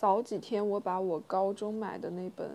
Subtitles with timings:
[0.00, 2.48] 早几天我把我高中买的那本《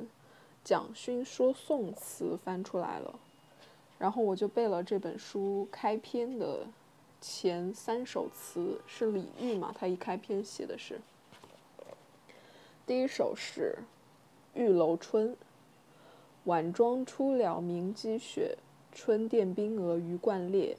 [0.64, 3.20] 蒋勋说宋词》翻出来了，
[4.00, 6.66] 然后我就背了这本书开篇的
[7.22, 9.72] 前三首词，是李煜嘛？
[9.78, 11.00] 他一开篇写的是，
[12.84, 13.78] 第一首是
[14.60, 15.34] 《玉楼春》：
[16.46, 18.58] 晚妆初了明积雪，
[18.92, 20.76] 春殿冰娥鱼贯列。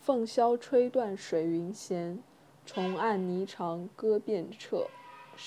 [0.00, 2.18] 凤箫吹断水云闲，
[2.66, 4.88] 重按霓裳歌遍彻。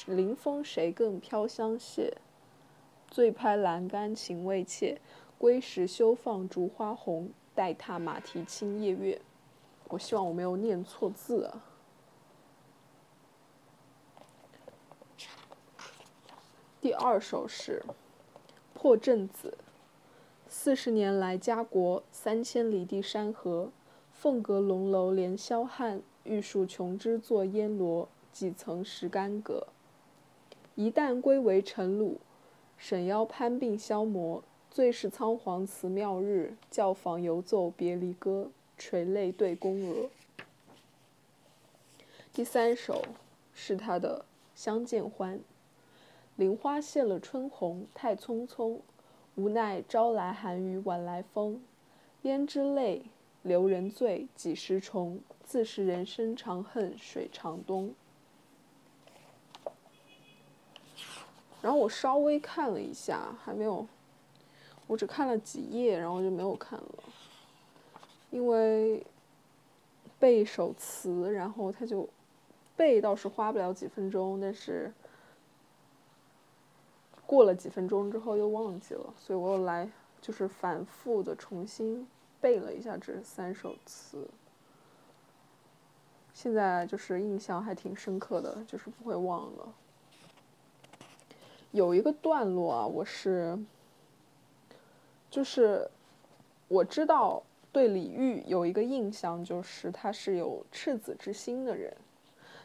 [0.07, 2.13] 临风谁更飘香榭？
[3.09, 4.99] 醉拍栏杆情未切，
[5.37, 7.29] 归时休放烛花红。
[7.55, 9.21] 待踏马蹄轻夜月。
[9.89, 11.63] 我希望我没有念错字啊。
[16.79, 17.83] 第二首是
[18.73, 19.57] 《破阵子》：
[20.47, 23.71] 四十年来家国，三千里地山河。
[24.11, 28.07] 凤阁龙楼连霄汉，玉树琼枝作烟萝。
[28.31, 29.65] 几层石干阁。
[30.77, 32.17] 一旦归为尘虏，
[32.77, 34.43] 沈腰攀鬓消磨。
[34.69, 38.51] 最是仓皇辞庙日，教坊犹奏别离歌。
[38.77, 40.07] 垂泪对宫娥。
[42.31, 43.01] 第三首
[43.55, 44.19] 是他的
[44.53, 45.39] 《相见欢》：
[46.35, 48.77] 菱花谢了春红，太匆匆。
[49.33, 51.59] 无奈朝来寒雨晚来风。
[52.21, 53.05] 胭脂泪。
[53.41, 55.21] 留人醉，几时重？
[55.43, 57.95] 自是人生长恨水长东。
[61.61, 63.85] 然后我稍微看了一下，还没有，
[64.87, 67.03] 我只看了几页，然后就没有看了，
[68.29, 69.05] 因为
[70.19, 72.07] 背首词，然后他就
[72.75, 74.93] 背倒是花不了几分钟，但是
[77.25, 79.89] 过了几分钟之后又忘记了，所以我又来
[80.21, 82.07] 就是反复的重新。
[82.39, 84.27] 背了一下这三首词，
[86.35, 89.73] 现在就是印象还挺深刻的，就是不会忘了。
[91.71, 93.57] 有一个段落啊，我是，
[95.29, 95.89] 就是
[96.67, 101.95] 我知道对李煜有一个印象，就是他是有赤子之心的人，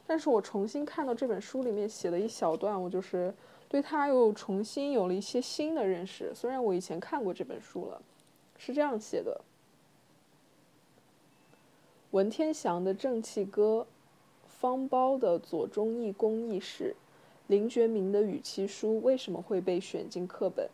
[0.07, 3.35] 但是我重新看到这本书里面写的一小段，我就是
[3.69, 6.33] 对他又重新有了一些新的认识。
[6.35, 8.01] 虽然我以前看过这本书了，
[8.57, 9.41] 是这样写的。
[12.13, 13.87] 文天祥的正气歌，
[14.47, 16.95] 方苞的左中义公义士，
[17.53, 20.71] 林觉民的与其书为什么会被选进课本？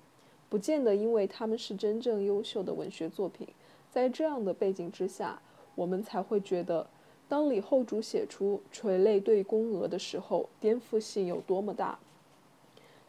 [0.49, 3.49] 不见得因为他们是真正优秀的文学作品。
[3.91, 5.43] 在这样的背景之下，
[5.75, 6.89] 我们才会觉得，
[7.28, 11.99] 当李后主写出“垂泪对宫娥”的时候，颠覆性有多么大。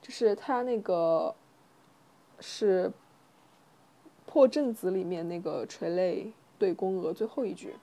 [0.02, 1.36] 就是他那个，
[2.40, 2.88] 是
[4.26, 7.76] 《破阵子》里面那个“垂泪对宫娥”最后一句。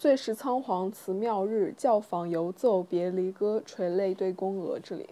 [0.00, 3.62] 最是仓皇辞庙日，教坊犹奏别离歌。
[3.66, 4.80] 垂泪对宫娥。
[4.80, 5.10] 这里，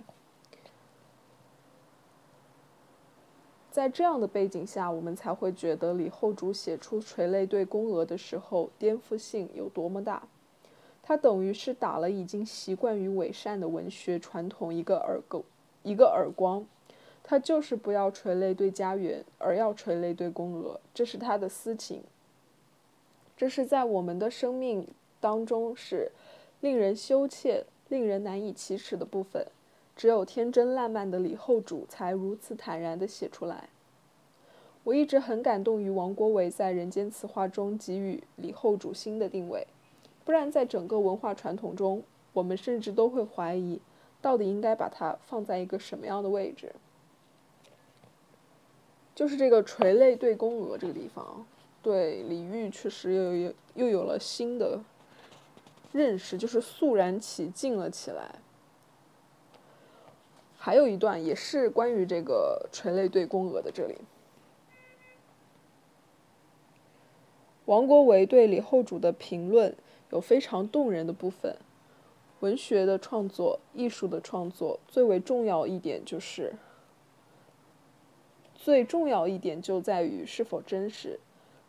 [3.71, 10.27] 在这样的背景下，我们才会觉得李后主写出垂泪对宫娥的时候，颠覆性有多么大。
[11.03, 15.45] 他等于是打了已经习惯于伪善的文学传统一个耳狗，
[15.83, 16.65] 一个耳光。
[17.23, 22.03] 他就是不要垂泪对家园，而要垂泪对宫娥，这是他的私情。
[23.39, 24.85] 这是在我们的生命
[25.21, 26.11] 当中是
[26.61, 29.47] 令人羞怯、令人难以启齿的部分，
[29.95, 33.69] 只有天真烂漫的李后主才如此坦然地写出来。
[34.83, 39.69] 我一直很感动于王国维在《人间词话》中给予李后主新的定位，
[40.25, 43.81] 不然在整个文化传统中，我们甚至都会怀疑，
[44.21, 46.75] 到底应该把它放在一个什么样的位置。
[49.15, 51.47] 就是这个垂泪对宫娥这个地方。
[51.83, 54.81] 对李煜确实又有又有了新的
[55.93, 58.37] 认识，就是肃然起敬了起来。
[60.57, 63.97] 还有一段也是关于这个垂泪对宫娥的，这里，
[67.65, 69.75] 王国维对李后主的评论
[70.11, 71.57] 有非常动人的部分。
[72.41, 76.55] 文学的创作、艺术的创作，最为重要一点就是，
[78.55, 81.19] 最重要一点就在于是否真实。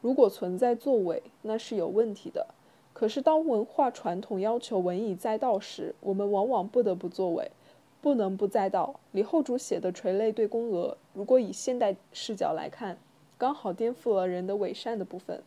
[0.02, 2.48] 如果存在作伪，那是有问题的。
[2.94, 7.52] 可是当文化传统要求文以载道时，我们往往不得不作伪，
[8.02, 9.00] 不能不载道。
[9.12, 12.98] 李后主写的《垂泪对宫娥》，如果以现代视角来看，
[13.38, 15.42] 刚好颠覆了人的伪善的部分。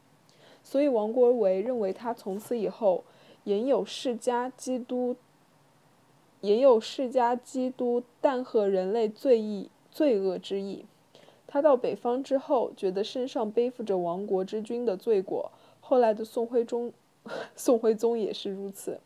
[0.63, 3.05] 所以王国维认为他从此以后，
[3.45, 5.17] 言有世家基督，
[6.41, 10.87] 言有世家基督，但贺人类罪意罪恶之意。
[11.53, 15.53] 他到北方之后，觉得身上背负着亡国之君的罪过。
[15.83, 16.91] 后来的宋徽宗，
[17.55, 18.99] 宋徽宗也是如此。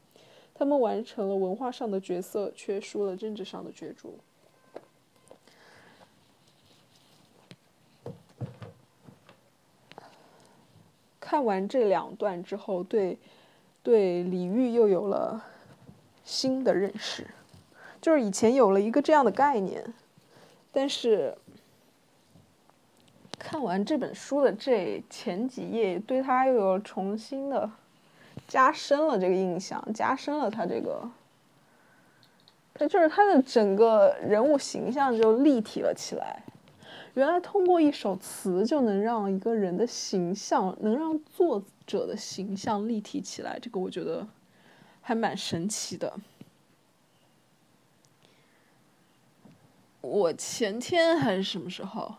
[0.54, 4.14] 他们完成了文化上的角色，却输了政治上的角逐。
[11.18, 13.18] 看完这两段之后，对
[13.82, 15.44] 对李煜又有了
[16.22, 17.26] 新的认识，
[18.00, 19.92] 就是以前有了一个这样的概念，
[20.70, 21.36] 但是
[23.46, 27.70] 看完这本书的这前几页，对他又有重新的
[28.48, 31.08] 加深了这个印象，加深了他这个，
[32.74, 36.42] 他就是他的整个人物形象就立体了起来。
[37.14, 44.26] 原来通过一首词就能让一个人的形象，能让作者的形象立体起来，这个我觉得
[45.00, 46.12] 还蛮神奇的。
[50.00, 52.12] 我前天还是什么时候？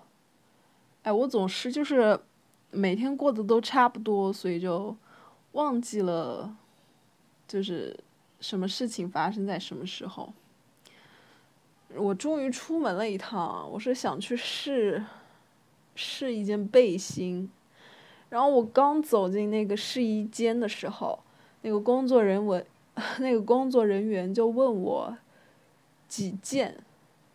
[1.07, 2.19] 哎，我总是就是
[2.69, 4.94] 每天过得都差不多，所以就
[5.54, 6.54] 忘记了，
[7.48, 7.98] 就是
[8.42, 10.33] 什么事情发生在什么时候。
[11.95, 15.01] 我终于出门了一趟，我是想去试
[15.95, 17.50] 试一件背心，
[18.27, 21.18] 然后我刚走进那个试衣间的时候，
[21.62, 22.65] 那个工作人员，
[23.19, 25.18] 那个工作人员就问我
[26.09, 26.83] 几件，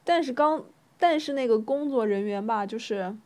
[0.04, 0.62] 但是刚，
[0.98, 3.16] 但是那个工作人员吧，就是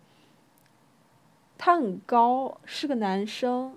[1.58, 3.76] 他很高，是个男生，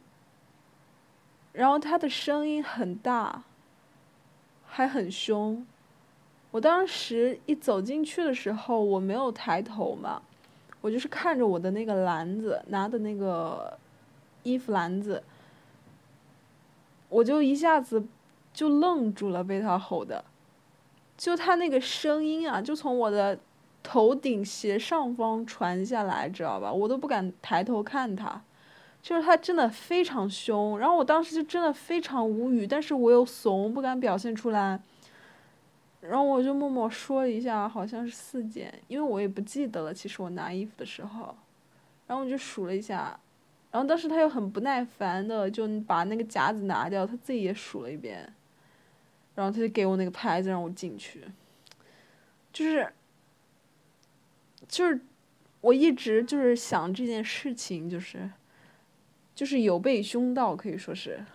[1.53, 3.43] 然后他的声音很大，
[4.67, 5.65] 还很凶。
[6.51, 10.21] 我当时一走进去的时候，我没有抬头嘛，
[10.81, 13.77] 我就是看着我的那个篮子，拿的那个
[14.43, 15.23] 衣服篮子，
[17.07, 18.03] 我就一下子
[18.51, 20.25] 就愣住了，被他吼的，
[21.17, 23.37] 就他那个声音啊，就从我的
[23.91, 26.71] 头顶斜上方传下来，知道吧？
[26.71, 28.39] 我都不敢抬头看他，
[29.01, 34.79] 就是他真的非常凶，然后我当时就真的非常无语，但是我又怂，不敢表现出来。
[36.01, 39.91] 然后我就默默说了一下，好像是四件，因为我也不记得了。
[39.91, 41.35] 其实我拿衣服的时候，
[42.05, 43.19] 然后我就数了一下，
[43.71, 48.31] 然后当时他又很不耐烦的就把那个夹子拿掉，他自己也数了一遍，
[49.33, 51.25] 然后他就给我那个牌子让我进去，
[52.53, 52.93] 就是，
[54.69, 55.01] 就是
[55.59, 58.29] 我一直就是想这件事情，就是，
[59.35, 61.25] 就是有被凶到，可以说是。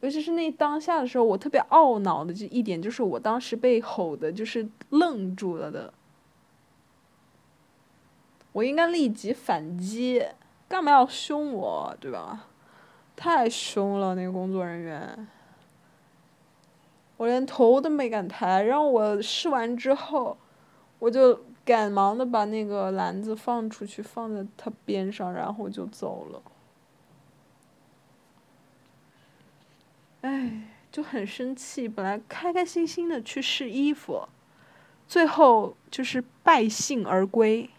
[0.00, 5.92] 尤其是那当下的时候，我特别懊恼的就一点就是，我当时被吼的，就是愣住了的。
[8.52, 10.24] 我应该立即反击，
[10.68, 12.46] 干嘛要凶我，对吧？
[13.16, 15.28] 太凶了，那个工作人员，
[17.18, 18.62] 我连头都没敢抬。
[18.62, 20.38] 然后我试完之后，
[20.98, 26.42] 我就赶忙的把那个篮子放出去，放在他边上，然后就走了。
[30.22, 31.88] 哎，就很生气。
[31.88, 34.28] 本来开开心心的去试衣服，
[35.06, 37.70] 最后就是败兴而归。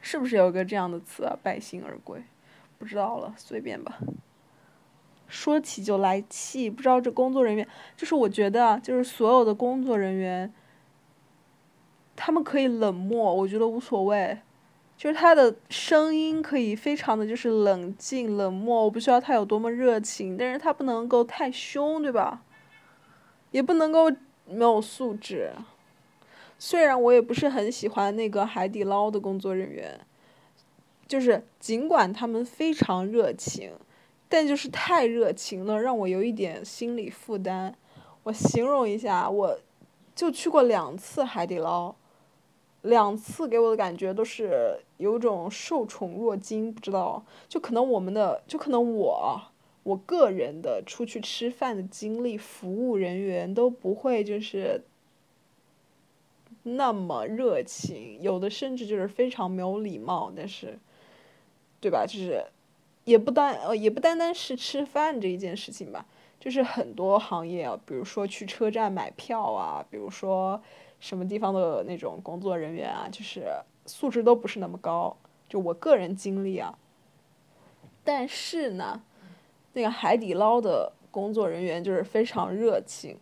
[0.00, 1.36] 是不是有个这样的词啊？
[1.42, 2.22] 败兴而归，
[2.78, 3.98] 不知道了，随便吧。
[5.26, 7.66] 说起就来气，不知道这工作人员，
[7.96, 10.54] 就是我觉得，就是所有的工作人员，
[12.16, 14.38] 他们可以冷漠，我觉得无所谓。
[14.96, 22.42] 就是他的声音可以非常的就是冷静冷漠，我不需要他有多么热情，但是他不能够太凶，对吧？
[23.50, 24.10] 也不能够
[24.46, 25.52] 没有素质。
[26.58, 30.00] 虽然我也不是很喜欢那个海底捞的工作人员，
[31.06, 33.72] 就是尽管他们非常热情，
[34.30, 37.74] 但就是太热情了，让我有一点心理负担。
[38.22, 39.58] 我形容一下，我
[40.14, 41.94] 就去过两次海底捞。
[42.86, 49.42] 两次给我的感觉都是有种受宠若惊，不知道，就可能我们的，就可能我，
[49.82, 54.84] 我个人的出去吃饭的经历，服务人员都不会就是
[56.62, 60.78] 那么热情，有的甚至就是非常没有礼貌，但是，
[61.80, 62.06] 对吧？
[62.06, 62.44] 就是
[63.04, 66.06] 也不单呃也不单单是吃饭这一件事情吧，
[66.38, 70.62] 就是很多行业啊，比如说去车站买票啊，比如说。
[70.98, 73.46] 什么地方的那种工作人员啊，就是
[73.84, 75.16] 素质都不是那么高。
[75.48, 76.76] 就我个人经历啊，
[78.02, 79.02] 但是呢，
[79.74, 83.16] 那个海底捞的工作人员就是非常热情，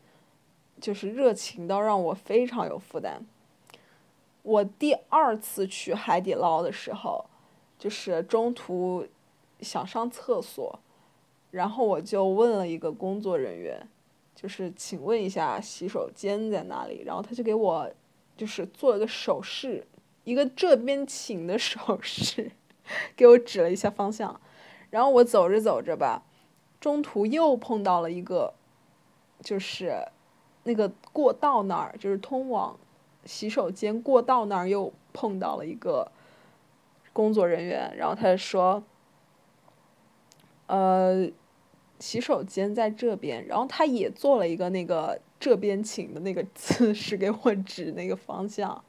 [0.80, 3.24] 就是热情到让我非常有负担。
[4.42, 7.26] 我第二次去海底捞的时候，
[7.78, 9.06] 就是中途
[9.60, 10.78] 想上厕所，
[11.50, 13.86] 然后我就问了一个工作人员。
[14.34, 17.02] 就是请问一下洗手间在哪里？
[17.06, 17.90] 然后他就给我，
[18.36, 19.86] 就是做了个手势，
[20.24, 22.50] 一个这边请的手势，
[23.16, 24.40] 给我指了一下方向。
[24.90, 26.22] 然后我走着走着吧，
[26.80, 28.54] 中途又碰到了一个，
[29.40, 30.06] 就是
[30.64, 32.78] 那个过道那儿，就是通往
[33.24, 36.10] 洗手间过道那儿又碰到了一个
[37.12, 38.82] 工作人员，然后他说，
[40.66, 41.28] 呃，
[41.98, 48.84] 洗手间在这边，然后他也做了一个那个这边请的那个姿势，给我指那个方向，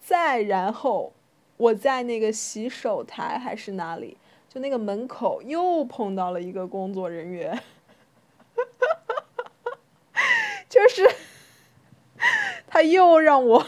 [0.00, 1.12] 再然后。
[1.60, 4.16] 我在那个洗手台还是哪里，
[4.48, 8.86] 就那个门口又碰到了一个工作人员，哈哈
[9.74, 9.76] 哈
[10.66, 11.06] 就是
[12.66, 13.66] 他又让我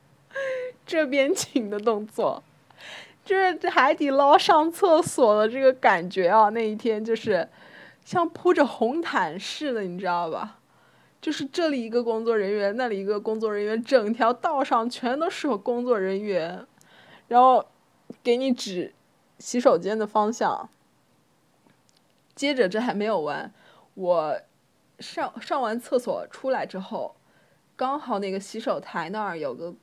[0.86, 2.42] 这边请的动作，
[3.22, 7.46] 就是海底捞上厕所的这个感觉啊，那一天就是
[8.04, 10.58] 像铺着红毯似的，你知道吧？
[11.20, 16.66] 就是这里一个工作人员，那里一个工作人员，整条道上全都是工作人员。
[17.28, 17.66] 然后
[18.22, 18.92] 给你指
[19.38, 20.68] 洗手间的方向。
[22.34, 23.52] 接着这还没有完，
[23.94, 24.40] 我
[24.98, 27.14] 上上完厕所出来之后，
[27.76, 29.74] 刚好那个洗手台那儿有个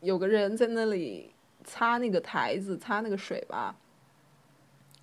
[0.00, 1.32] 有个人在那里
[1.64, 3.74] 擦那个台子，擦那个水吧。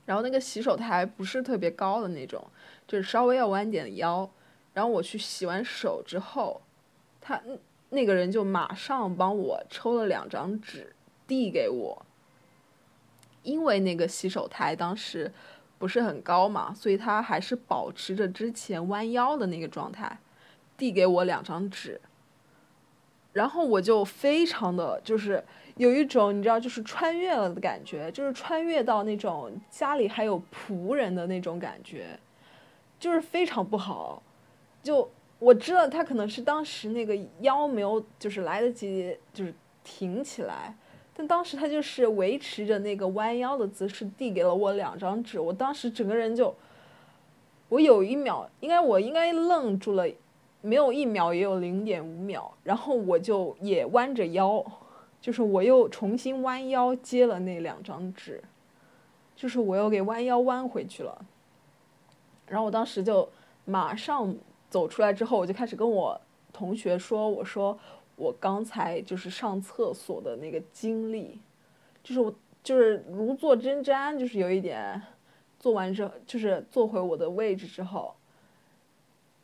[0.10, 2.44] 然后那个洗手台不是特别高的那种，
[2.88, 4.28] 就是稍微要弯点腰。
[4.74, 6.60] 然后我去洗完手之后，
[7.22, 7.40] 他
[7.92, 10.96] 那个人就马上帮我抽了两张纸。
[11.28, 12.06] 递给我，
[13.44, 15.32] 因为那个洗手台当时
[15.78, 20.18] 不是很高嘛，所以他还是保持着之前弯腰的那个状态，
[20.76, 22.02] 递给我两张纸，
[23.40, 25.42] 然后我就非常的就是
[25.78, 32.20] 有一种你知道就是穿越了的感觉，就是穿越到那种家里还有仆人的那种感觉，
[33.00, 34.22] 就是非常不好，
[34.84, 39.54] 就我知道他可能是当时那个腰没有就是来得及就是
[39.86, 40.76] 挺起来。
[41.16, 45.40] 但当时他就是维持着那个弯腰的姿势，递给了我两张纸。
[45.40, 46.54] 我当时整个人就，
[47.70, 50.06] 我有一秒，应该我应该愣住了，
[50.62, 52.52] 没有一秒也有零点五秒。
[52.64, 54.66] 然后我就也弯着腰，
[55.20, 58.44] 就是我又重新弯腰接了那两张纸，
[59.36, 61.26] 就是我又给弯腰弯回去了。
[62.48, 63.28] 然后我当时就
[63.66, 64.36] 马上
[64.70, 66.20] 走出来之后，我就开始跟我
[66.52, 67.78] 同学说，我说。
[68.22, 71.40] 我刚才就是上厕所的那个经历，
[72.04, 75.02] 就是我就是如坐针毡，就是有一点，
[75.58, 78.14] 做完之后就是坐回我的位置之后，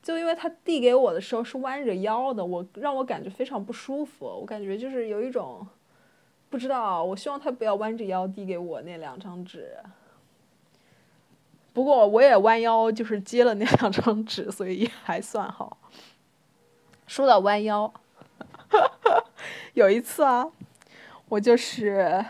[0.05, 5.65] 就因为他递给我的时候是弯着腰的，我让我感觉非常不舒服，我感觉就是有一种，
[6.47, 9.79] 不知道，我希望他不要弯着腰递给我那两张纸，
[11.73, 15.79] 不过我也弯腰就是接了那两张纸，所以还算好。
[17.07, 17.91] 说到弯腰。
[19.73, 20.51] 有一次啊，
[21.29, 22.23] 我就是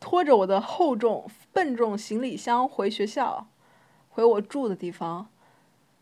[0.00, 3.48] 拖着我的厚重笨重行李箱回学校，
[4.08, 5.28] 回我住的地方。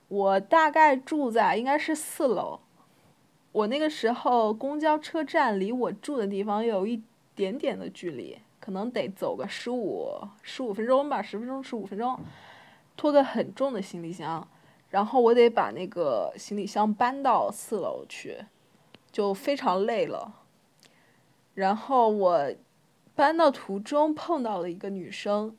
[0.09, 2.61] 我大概住在应该是四楼。
[3.53, 7.03] 我那个时候公交车站离我住的地方有一
[7.35, 10.11] 点点的距离，可能得走个十五
[10.43, 12.19] 十五分钟吧，十分钟十五分钟，
[12.97, 14.49] 拖个很重的行李箱，
[14.91, 18.45] 然后我得把那个行李箱搬到四楼去。
[19.13, 20.35] 就非常累了，
[21.55, 22.53] 然后我
[23.15, 25.57] 搬到途中碰到了一个女生，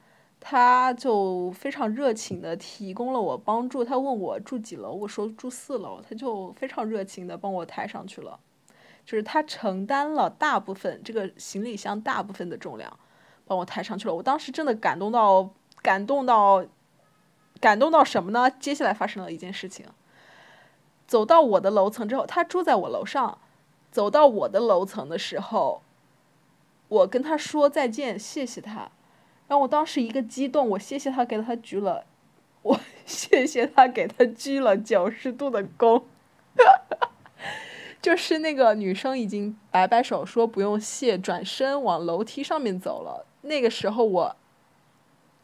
[0.48, 3.84] 他就非常热情的提供了我帮助。
[3.84, 8.40] 他问我住几楼，我说住四楼，他就非常热情的帮我抬上去了，
[9.04, 13.00] 就是他承担了大部分这个行李箱大部分的重量，
[13.48, 14.14] 帮我抬上去了。
[14.14, 15.50] 我当时真的感动到
[15.82, 16.64] 感动到
[17.60, 18.48] 感动到什么呢？
[18.52, 19.88] 接下来发生了一件事情，
[21.08, 23.40] 走到我的楼层之后，他住在我楼上。
[23.90, 25.82] 走到我的楼层的时候，
[26.90, 28.92] 我跟他说再见，谢谢他。
[29.48, 32.06] 然后我当时一个激动，我谢谢他，给他鞠了，
[32.64, 36.04] 我谢谢他给他鞠了九十度的躬。
[38.02, 43.25] 就是那个女生已经摆摆手说不用谢，转身往楼梯上面走了。
[43.42, 44.36] 那个时候我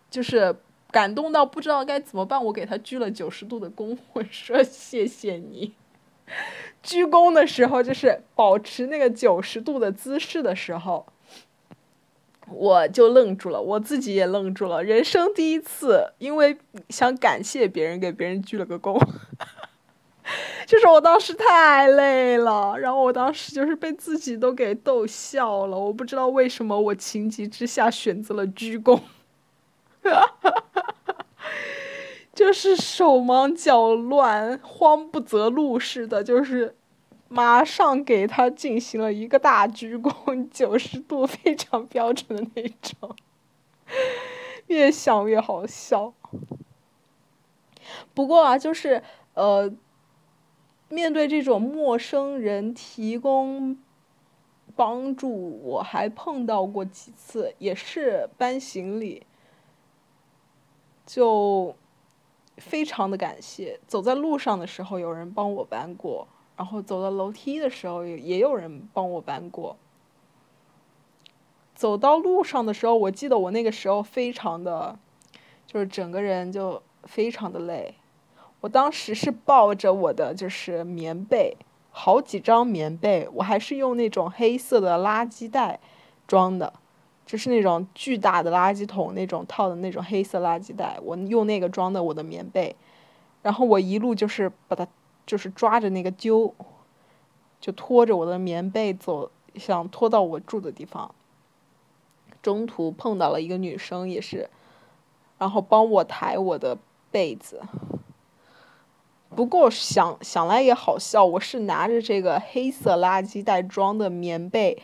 [0.10, 0.56] 就是
[0.92, 5.74] 感动到不知道该怎么办，我给他鞠了九十度的躬，我说谢谢你。
[6.84, 11.06] 鞠躬的时候，就是保持那个九十度的姿势的时候，
[12.54, 14.84] 我就愣住了，我自己也愣住了。
[14.84, 16.58] 人生第一次，因为
[16.90, 19.00] 想感谢别人，给别人鞠了个躬。
[20.66, 25.78] 就是我当时太累了，然后我当时就是被自己都给逗笑了。
[25.78, 29.00] 我不知道为什么，我情急之下选择了鞠躬。
[32.34, 36.76] 就是手忙脚乱、慌不择路似的，就是
[37.34, 43.16] 马上给他进行了一个大鞠躬， 九十度非常标准的那种。
[44.68, 46.14] 越想越好笑。
[48.14, 49.02] 不过啊，就是
[49.36, 49.74] 呃，
[50.90, 53.78] 面对这种陌生人提供
[54.76, 59.26] 帮助，我还碰到过几次，也是搬行李，
[61.06, 61.74] 就
[62.58, 63.80] 非常的感谢。
[63.88, 66.28] 走在路上的时候，有人帮我搬过；
[66.62, 69.76] 然后走到楼梯的时候，也也有人帮我搬过。
[71.74, 75.00] 走到路上的时候，我记得我那个时候非常的，
[75.66, 77.96] 就是整个人就非常的累。
[78.60, 81.58] 我当时是抱着我的就是棉被，
[81.90, 85.80] 好几张棉被，我还是用那种黑色的垃圾袋
[86.28, 86.72] 装的，
[87.26, 92.76] 就是那种巨大的垃圾桶那种套的那种黑色垃圾袋，我用那个装的我的棉被。
[93.42, 94.88] 然后我一路就是把它
[95.26, 96.54] 就是抓着那个揪，
[97.60, 101.14] 就拖着我的棉被走，想拖到我住的地方。
[102.42, 104.50] 中途碰到了一个女生，也是，
[105.38, 106.78] 然后帮我抬我的
[107.12, 107.62] 被子。
[109.34, 114.82] 不过想想来也好笑，我是拿着这个黑色垃圾袋装的棉被，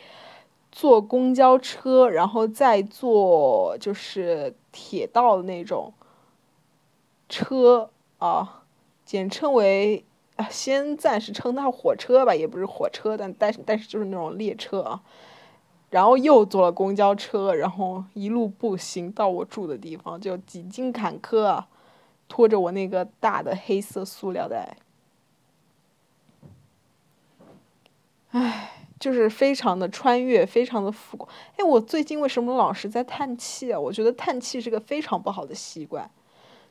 [0.72, 5.92] 坐公交车，然后再坐就是铁道的那种
[7.28, 8.62] 车啊，
[9.04, 10.06] 简称为
[10.38, 15.02] 啊，先暂时称它火车吧，也不是火车，但但是但是就是那种列车啊。
[15.90, 21.64] 然后又坐了公交车，然后一路步行到我住的地方，就几经坎坷，
[22.28, 24.76] 拖着我那个大的黑色塑料袋，
[28.30, 31.26] 唉，就是非常的穿越，非常的复古。
[31.56, 33.80] 哎，我最近为什么老是在叹气啊？
[33.80, 36.08] 我觉得叹气是个非常不好的习惯，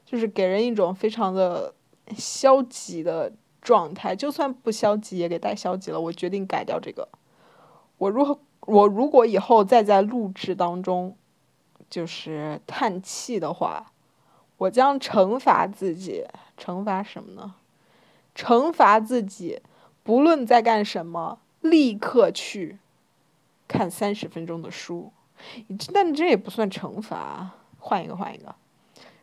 [0.05, 1.73] 就是给人一种非常的
[2.15, 3.33] 消极的
[3.67, 4.15] 状态。
[4.15, 5.99] 就算不消极，也给带消极了。
[5.99, 7.09] 我决定改掉这个。
[7.97, 8.39] 我如何？
[8.61, 11.15] 我如果以后再在录制当中，
[11.89, 13.91] 就是叹气的话，
[14.57, 16.25] 我将惩罚自己，
[16.57, 17.55] 惩罚什么呢？
[18.35, 19.61] 惩罚自己，
[20.03, 22.77] 不论在干什么，立刻去
[23.67, 25.11] 看三十分钟的书。
[25.93, 28.55] 但这也不算惩罚，换一个，换一个，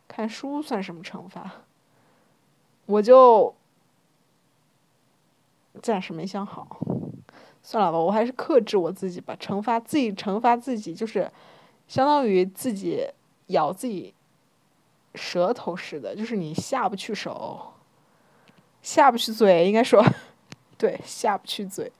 [0.07, 1.51] 看书算什么惩罚？
[2.87, 3.55] 我就
[5.81, 6.67] 暂时没想好。
[7.61, 9.35] 算了吧，我还是克制我自己吧。
[9.39, 11.31] 惩罚自己，惩罚自己，就是
[11.87, 13.07] 相当于自己
[13.47, 14.13] 咬自己
[15.15, 17.73] 舌头似的，就是你下不去手，
[18.83, 20.05] 下不去嘴，应该说，
[20.77, 21.91] 对，下不去嘴。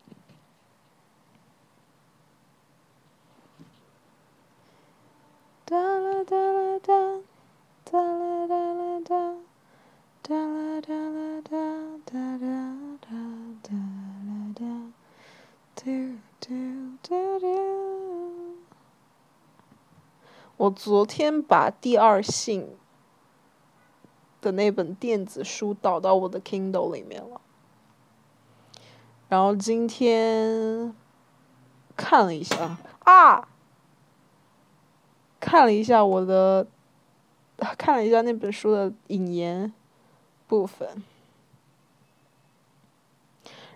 [5.65, 6.93] 哒啦哒啦哒，
[7.85, 9.35] 哒啦哒啦哒，
[10.21, 11.57] 哒啦哒啦哒，
[12.05, 12.37] 哒
[13.01, 13.44] 哒。
[20.57, 22.75] 我昨天把第二性
[24.41, 27.39] 的那本电子书导到我的 Kindle 里面了，
[29.29, 30.95] 然后今天
[31.95, 33.47] 看了一下啊，
[35.39, 36.65] 看了一下我的，
[37.77, 39.71] 看了一下那本书的引言
[40.47, 41.03] 部分。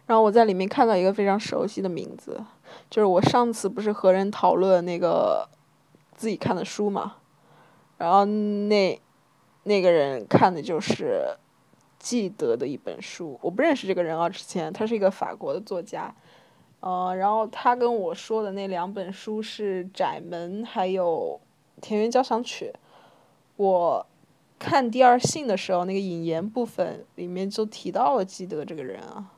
[0.10, 2.43] 然后我在里面看到一个非常熟悉的名字，
[2.89, 5.48] 就是我上次不是和人讨论那个
[6.15, 7.17] 自己看的书嘛，
[8.00, 9.00] 然后那
[9.65, 11.28] 那个人看的就是
[12.00, 16.12] 《记得》的一本书，我不认识这个人啊，之前他是一个法国的作家，
[16.80, 21.39] 呃，然后他跟我说的那两本书是《窄门》还有
[21.82, 22.74] 《田园交响曲》，
[23.58, 24.04] 我
[24.58, 29.34] 看第二性的时候，那个引言部分里面就提到了记得这个人啊。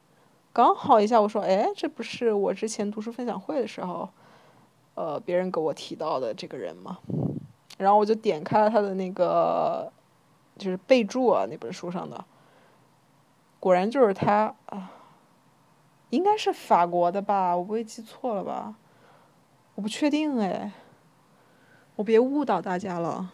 [0.53, 4.09] 刚好一下，我说，哎，这不是我之前读书分享会的时候，
[4.95, 6.99] 呃，别人给我提到的这个人吗？
[7.77, 9.91] 然后我就点开了他的那个，
[10.57, 12.25] 就是备注啊，那本书上的，
[13.61, 14.91] 果然就是他啊，
[16.09, 17.55] 应该是法国的吧？
[17.55, 18.75] 我不会记错了吧？
[19.75, 20.73] 我不确定哎，
[21.95, 23.31] 我别误导大家了。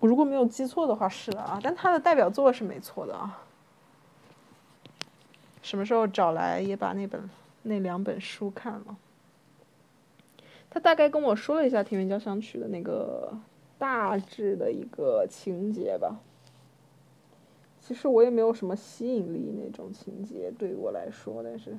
[0.00, 3.42] 我如果没有记错的话是的啊，但他的代表作是没错的啊。
[5.66, 7.20] 什么时候找来也把那本
[7.64, 8.96] 那两本书看了？
[10.70, 13.36] 他大概跟我说了一下《田园交响曲》的那个
[13.76, 16.20] 大致的一个情节吧。
[17.80, 21.76] 其实我也没有什么吸引力那种情节对于我来说，但是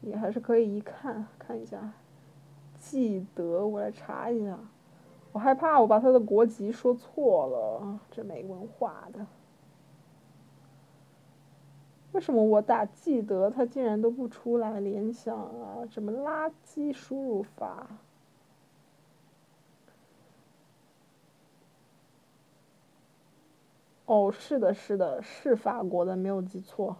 [0.00, 1.92] 你还是可以一看看一下。
[2.78, 4.58] 记得我来查一下，
[5.32, 9.26] 我害怕我把他的国籍说错了，这没文化的。
[12.16, 15.84] 为什么我打记得它竟然都不出来联想啊？
[15.90, 17.86] 什么垃圾输入法？
[24.06, 26.96] 哦，是的，是的，是法国的，没有记错，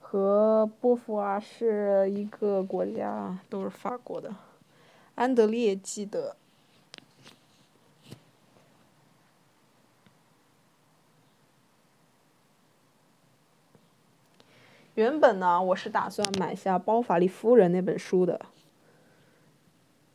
[0.00, 4.34] 和波伏娃是一个国家，都是法国的。
[5.16, 6.39] 安德烈记得。
[15.00, 18.38] 原本呢，我是打算买下《包法利夫人》那本书的，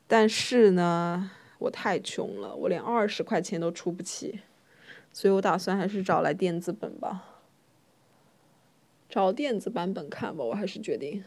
[0.06, 4.42] 但是呢，我太穷了，我连二十块钱都出不起。
[5.12, 7.42] 所以我打算还是找来电子本吧，
[9.10, 10.44] 找电子版本看吧。
[10.44, 11.24] 我还是决定，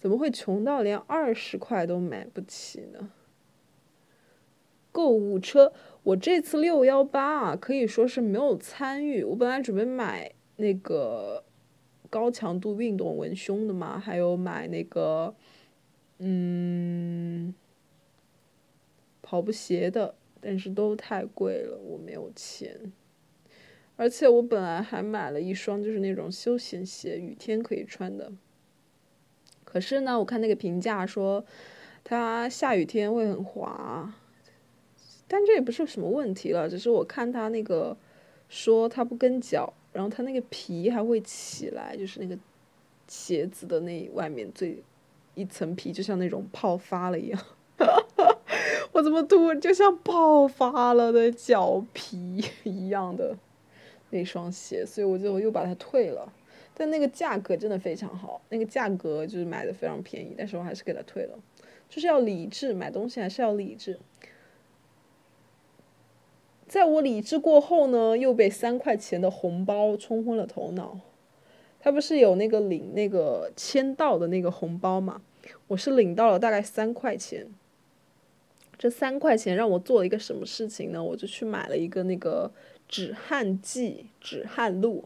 [0.00, 3.10] 怎么会穷到连二十块都买不起呢？
[4.90, 9.22] 购物车，我这次六幺八啊，可以说是没有参与。
[9.22, 11.44] 我本来准备买那个
[12.10, 15.34] 高强度运动文胸的嘛，还有买那个
[16.18, 17.54] 嗯
[19.20, 20.14] 跑步鞋的。
[20.44, 22.92] 但是都太贵了，我没有钱。
[23.94, 28.32] 而且我本来还买了一双，就是那种休闲鞋，雨天可以穿的。
[29.64, 31.44] 可是呢，我看那个评价说，
[32.02, 34.12] 它下雨天会很滑。
[35.28, 37.96] 但这也不是什么问题了，只是我看它那个
[38.48, 42.36] 说它不跟脚，然后它那个皮还会起来，就是那个
[43.06, 44.82] 鞋子的那外面最
[45.34, 47.40] 一层皮，就像那种泡发了一样。
[48.92, 53.36] 我怎么突然就像爆发了的脚皮 一样的
[54.10, 56.32] 那双鞋，所以我就又把它退了。
[56.74, 61.38] 但那个价格真的非常好，那个价格就是买的非常便宜，但是我还是给它退了。
[61.88, 63.98] 就是要理智，买东西还是要理智。
[66.72, 70.98] 在我理智过后呢，又被三块钱的红包冲昏了头脑。
[71.78, 75.20] 他不是有那个领那个签到的那个红包嘛？
[75.68, 77.46] 我是领到了大概三块钱。
[78.78, 81.04] 这三块钱让我做了一个什么事情呢？
[81.04, 82.50] 我就去买了一个那个
[82.88, 85.04] 止汗剂、止汗露，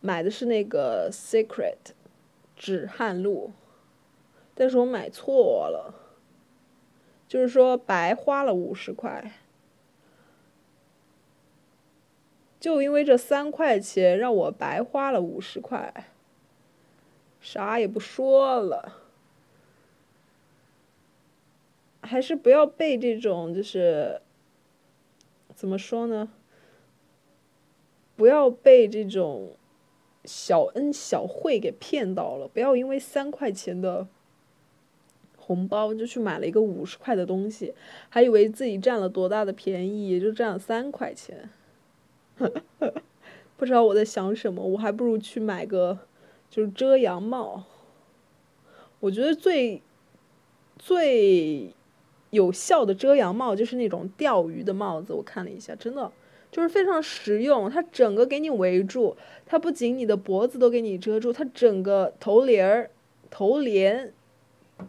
[0.00, 1.90] 买的是那个 Secret
[2.54, 3.50] 止汗露，
[4.54, 5.92] 但是我买错了，
[7.26, 9.32] 就是说白花了五十块，
[12.64, 16.06] 就因为这三块钱让我白花了五十块，
[17.38, 19.02] 啥也不说了。
[22.00, 24.22] 还是不要被这种就是
[25.54, 26.30] 怎么说呢？
[28.16, 29.58] 不要被这种
[30.24, 32.48] 小恩小惠给骗到了。
[32.48, 34.08] 不要因为三块钱的
[35.36, 37.74] 红包就去买了一个五十块的东西，
[38.08, 41.50] 还以为自己占了多大的便宜，也就占了三块钱。
[42.38, 42.94] 呵 呵
[43.56, 45.98] 不知道我在想什么，我还不如去买个
[46.50, 47.64] 就是遮阳帽。
[49.00, 49.82] 我觉得最
[50.78, 51.74] 最。
[52.30, 56.10] 有效的遮阳帽就是那种钓鱼的帽子，我看了一下，真的
[56.50, 57.70] 就是非常实用。
[57.70, 59.16] 它整个给你围住，
[59.46, 62.90] 它不仅你的脖子都给你遮住，它整个头帘儿、
[63.30, 64.12] 头帘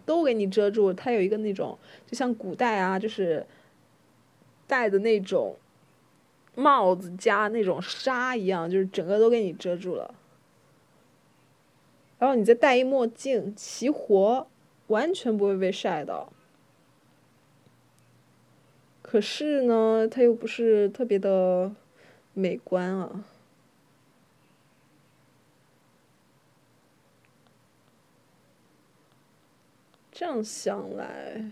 [0.08, 0.92] 都给你遮住。
[0.92, 1.78] 它有一个那种，
[2.08, 3.46] 就像古代啊，就是
[4.66, 5.56] 戴的那种
[6.56, 10.16] 帽子加那种纱一样，就是整个都给你遮住了。
[12.18, 14.48] 然后你再戴一墨镜，齐活，
[14.88, 16.32] 完全不会被晒到。
[19.02, 21.72] 可是呢，它又不是特别的
[22.34, 23.26] 美观啊。
[30.12, 31.52] 这样想来，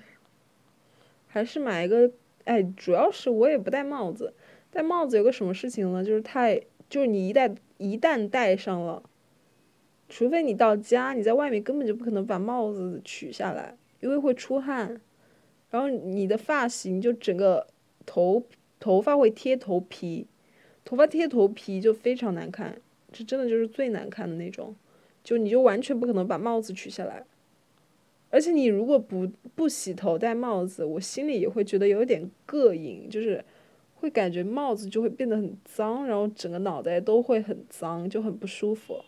[1.28, 2.12] 还是买一个。
[2.46, 4.34] 哎，主要是我也不戴帽子。
[4.74, 6.04] 戴帽子有个什么事情呢？
[6.04, 6.60] 就是太，
[6.90, 9.04] 就是你一旦一旦戴上了，
[10.10, 15.00] 除非你到家，你在外面根本就不可能把帽子取下来，因为会出汗。
[15.70, 17.68] 然后你的发型就整个
[18.04, 18.44] 头
[18.80, 20.26] 头发会贴头皮，
[20.84, 22.82] 头发贴头皮就非常难看，
[23.12, 24.76] 这真的就是最难看的那种，
[25.24, 27.24] 就你就完全不可能把帽子取下来，
[28.32, 33.44] 而且你如果不不洗头戴帽子，我心里也会觉得有点膈应，就是
[34.04, 39.04] 会感觉帽子就会变得很脏，然后整个脑袋都会很脏，就很不舒服。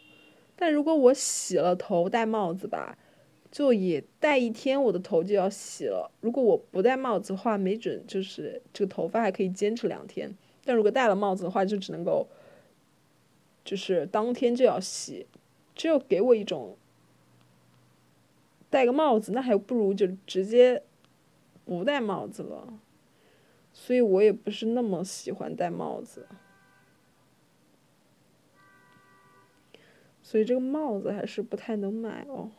[0.55, 2.97] 但如果我洗了头戴帽子吧。
[3.51, 6.11] 就也戴一天，我的头就要洗了。
[6.19, 10.35] 如果我不戴帽子的话，没准就是这个头发还可以坚持两天。
[10.65, 12.27] 但如果戴了帽子的话，就只能够，
[13.63, 15.25] 就是当天就要洗。
[15.73, 16.75] 只有给我一种
[18.69, 20.83] 戴个帽子，那还不如就直接
[21.63, 22.77] 不戴帽子了。
[23.77, 26.27] 所以我也不是那么喜欢戴帽子。
[30.23, 32.49] 所以这个帽子还是不太能买哦。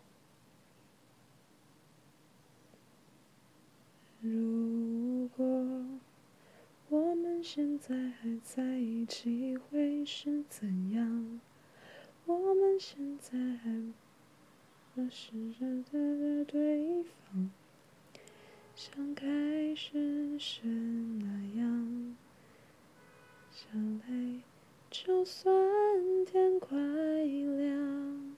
[4.20, 5.46] 如果
[6.90, 11.40] 我们现在还在一起会是怎样？
[12.26, 13.92] 我们现在还
[14.94, 17.50] 不是认得的对方，
[18.78, 19.26] 像开
[19.74, 21.26] 始时那
[21.58, 22.14] 样。
[23.50, 23.64] 小
[24.06, 24.42] 泪，
[24.90, 25.50] 就算
[26.26, 28.36] 天快亮。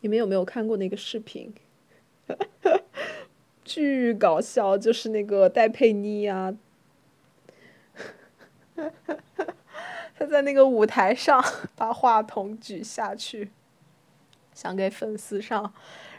[0.00, 1.54] 你们有没有看过那个视频？
[3.64, 6.54] 巨搞笑，就是那个戴佩妮呀，
[8.76, 11.42] 他在那个舞台上
[11.74, 13.50] 把话筒举下去，
[14.52, 15.72] 想给粉丝上，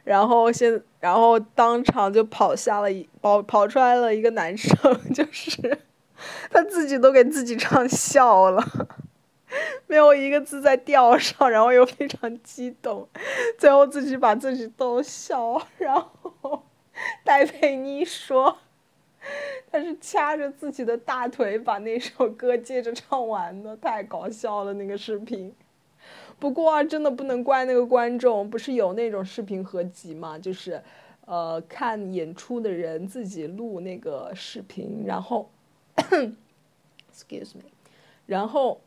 [0.04, 4.76] 然后现然后当场就跑下了一跑跑出来了一个男生，
[5.14, 5.80] 就是
[6.50, 8.64] 他自己都给自己唱笑了。
[9.88, 13.06] 没有一个字在调上，然后又非常激动，
[13.58, 15.62] 最后自己把自己逗笑。
[15.78, 16.64] 然后
[17.26, 18.58] 戴佩妮说
[19.70, 25.54] ：“他是掐着自己的大腿把那首歌接着唱完的，太搞笑了那个视频。”
[26.42, 30.40] 不过，真的不能怪那个观众，不是有那种视频合集嘛？
[30.40, 30.82] 就是，
[31.26, 35.48] 呃，看演出的人自己录那个视频，然后
[35.96, 37.70] ，excuse me，
[38.26, 38.82] 然后。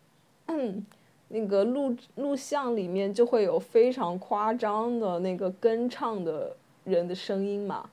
[1.28, 7.88] 那个录录像里面就会有非常夸张的那个跟唱的人的声音嘛。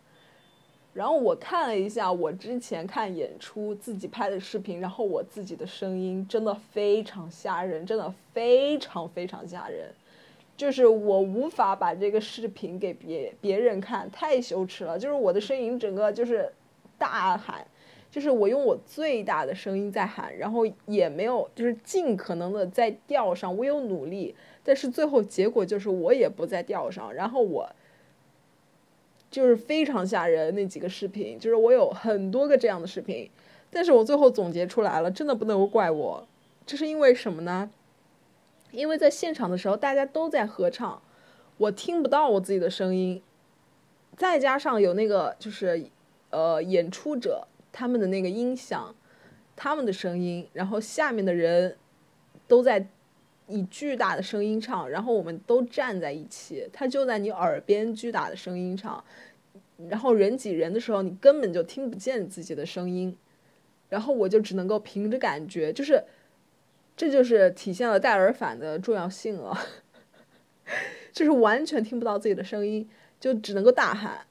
[0.93, 9.89] 然后我看了一下我之前看演出自己拍的视频，然后我自己的声音真的非常吓人，真的非常非常吓人，
[10.58, 14.99] 就是我无法把这个视频给别别人看，太羞耻了。
[14.99, 16.51] 就是我的声音整个就是
[16.97, 17.65] 大喊。
[18.12, 27.69] 就是我用我最大的声音在喊，然后也没有就是尽可能的在调上，我有努力，但是最后结果就是我也不在调上，然后我
[29.31, 33.27] 就是非常吓人那几个视频，就是我有很多个这样的视频，
[33.71, 36.27] 但是我最后总结出来了，真的不能够怪我，
[36.65, 37.71] 这是因为什么呢？
[38.71, 41.01] 因为在现场的时候大家都在合唱，
[41.57, 43.23] 我听不到我自己的声音，
[44.15, 45.87] 再加上有那个就是
[46.29, 47.47] 呃演出者。
[47.73, 48.93] 他们的那个音响，
[49.55, 51.77] 他们的声音，然后下面的人
[52.45, 52.85] 都在
[53.51, 59.03] 以巨大的声音唱，然后我们都站在一起，他就在你耳边巨大的声音唱，
[59.89, 63.17] 然后人挤人的时候，你根本就听不见自己的声音，
[63.89, 66.03] 然后我就只能够凭着感觉，就是
[66.95, 69.57] 这就是体现了戴耳返的重要性了，
[71.11, 74.25] 就是完全听不到自己的声音，就只能够大喊，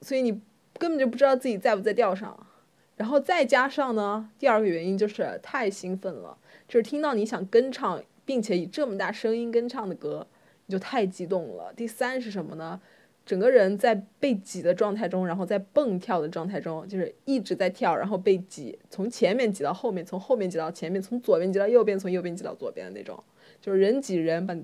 [0.00, 0.40] 所以你
[0.78, 2.46] 根本就不知道自己在不在调上。
[2.94, 6.36] 然后再加上呢，第二个原因就是太兴奋了，
[6.68, 10.26] 就是听到你想跟唱，并且以这么大声音跟唱的歌，
[10.66, 11.72] 你就太激动了。
[11.74, 12.80] 第三是什么呢？
[13.24, 23.22] 整个人在被挤的状态中，然后在蹦跳的状态中，就是一直在跳，然后被挤，从前面挤到后面，从后面挤到前面，从左边挤到右边，从右边挤到左边的那种，
[23.60, 24.56] 就是人挤人，把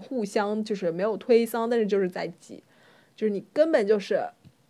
[0.00, 2.62] 互相就是没有推搡，但是就是在挤，
[3.14, 4.20] 就是你根本就是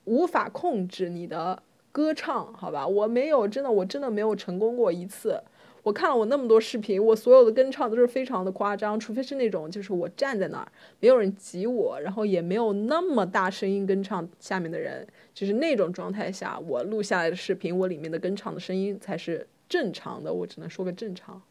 [0.05, 1.63] 无法控制你的。
[1.95, 5.43] 歌唱，好吧，我没有，真的，我真的没有成功过一次。
[5.83, 10.69] 我看了我那么多视频，我所有的跟唱都是非常的夸张，除非是那种就是我站在那儿，
[11.01, 21.43] 没有人挤我，然后也没有那么大声音跟唱，下面的人就是那种状态下，我录下来的视频，我里面的跟唱的声音才是正常的，我只能说个正常。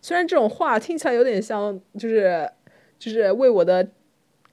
[0.00, 2.50] 虽然这种话听起来有点像，就是
[2.98, 3.88] 就是为我的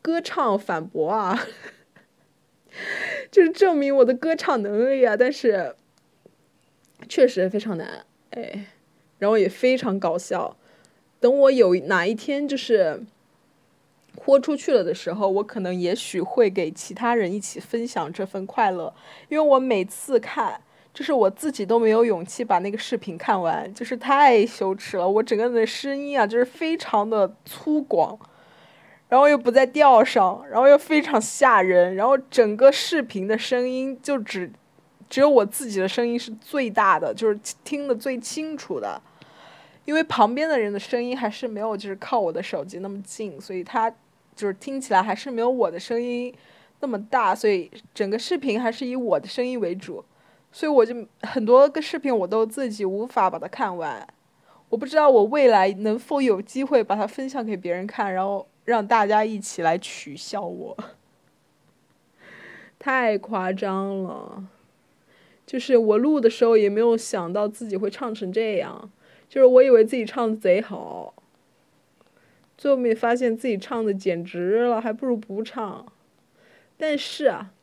[0.01, 1.39] 歌唱反驳啊。
[3.31, 5.75] 就是证明我的歌唱能力啊，但是
[7.07, 8.67] 确实非常难，哎，
[9.19, 10.55] 然后也非常搞笑。
[11.19, 13.03] 等我有哪一天就是
[14.17, 18.93] 豁出去了的时候，我可能也许会给其他人一起分享这份快乐，
[19.27, 20.59] 因为我每次看，
[20.93, 25.07] 就是我自己都没有勇气把那个视频看完，就是太羞耻了。
[25.07, 28.17] 我整个人的声音啊，就是非常的粗犷。
[29.09, 34.51] 然后又不在调上，然后又非常吓人，然后整个视频的声音就只
[35.09, 39.01] 只有我自己的声音是最大的，就是听得最清楚的，
[39.89, 43.89] 因为旁边的人的声音还是没有就是靠我的手机那么近，所以他
[44.35, 46.31] 就是听起来还是没有我的声音
[46.81, 50.05] 那么大，所以整个视频还是以我的声音为主，
[50.51, 54.07] 所以我就很多个视频我都自己无法把它看完，
[54.69, 58.47] 我不知道我未来能否有机会把它分享给别人看，然后。
[58.65, 60.77] 让大家一起来取笑我，
[62.77, 64.43] 太夸张了。
[65.43, 68.91] 就是我录的时候也没有想到自己会唱成这样，
[69.29, 71.13] 就是我以为自己唱的贼好，
[72.57, 75.85] 最后面发现自己唱的简直了，还不如不唱。
[76.77, 77.53] 但是啊，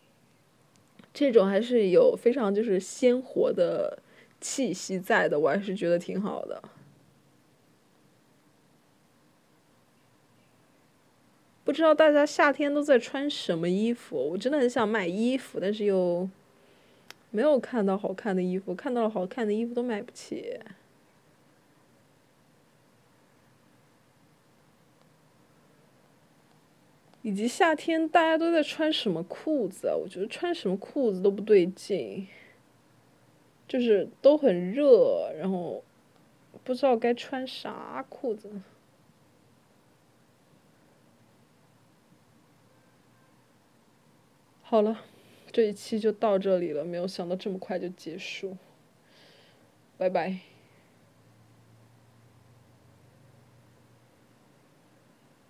[1.12, 3.98] 这种还是有非常就是鲜活的
[4.40, 6.62] 气息在的，我还是觉得挺好的。
[11.64, 14.16] 不知道大家夏天都在穿什么衣服？
[14.30, 16.28] 我真的很想买衣服，但是又
[17.32, 20.60] 没有看到好看的衣服，看到了好看的衣服都买不起。
[27.26, 29.96] 以及夏天大家都在穿什么裤子啊？
[29.96, 32.28] 我觉得穿什么裤子都不对劲，
[33.66, 35.82] 就是都很热，然后
[36.62, 38.48] 不知道该穿啥裤子。
[44.62, 45.00] 好了，
[45.50, 48.56] 这一期就到这里了，没有想到这么快就结束，
[49.98, 50.38] 拜拜。